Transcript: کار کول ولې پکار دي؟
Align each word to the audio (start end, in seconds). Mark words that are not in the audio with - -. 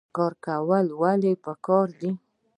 کار 0.15 0.33
کول 0.45 0.85
ولې 1.01 1.33
پکار 1.43 1.87
دي؟ 1.99 2.09